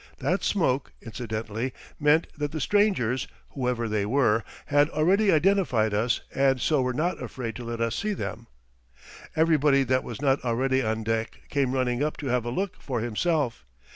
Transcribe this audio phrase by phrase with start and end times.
[0.17, 6.59] That smoke, incidentally, meant that the strangers, whoever they were, had already identified us and
[6.59, 8.47] so were not afraid to let us see them.
[9.35, 12.99] Everybody that was not already on deck came running up to have a look for
[13.01, 13.63] himself.